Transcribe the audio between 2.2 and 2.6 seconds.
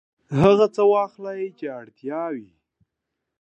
وي.